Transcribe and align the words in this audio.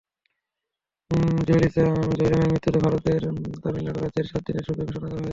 জয়ললিতা 1.47 1.83
জয়রামের 2.17 2.49
মৃত্যুতে 2.51 2.79
ভারতের 2.85 3.21
তামিলনাড়ু 3.63 3.99
রাজ্যে 3.99 4.21
সাত 4.29 4.41
দিনের 4.47 4.63
শোক 4.65 4.75
ঘোষণা 4.79 4.99
করা 5.01 5.13
হয়েছে। 5.13 5.29